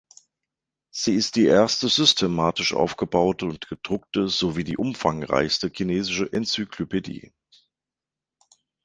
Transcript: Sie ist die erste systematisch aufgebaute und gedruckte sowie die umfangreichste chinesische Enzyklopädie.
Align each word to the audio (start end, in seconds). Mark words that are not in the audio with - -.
Sie 0.89 1.13
ist 1.13 1.35
die 1.35 1.45
erste 1.45 1.87
systematisch 1.87 2.73
aufgebaute 2.73 3.45
und 3.45 3.67
gedruckte 3.69 4.29
sowie 4.29 4.63
die 4.63 4.75
umfangreichste 4.77 5.69
chinesische 5.71 6.33
Enzyklopädie. 6.33 7.31